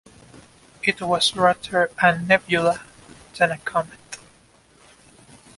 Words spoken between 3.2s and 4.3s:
than a comet.